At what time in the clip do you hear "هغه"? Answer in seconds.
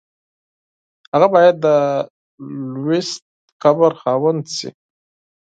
1.13-1.27